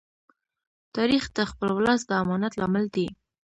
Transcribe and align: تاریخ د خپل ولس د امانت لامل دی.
تاریخ 0.95 1.23
د 1.37 1.37
خپل 1.51 1.69
ولس 1.77 2.01
د 2.07 2.11
امانت 2.23 2.53
لامل 2.59 2.85
دی. 2.95 3.07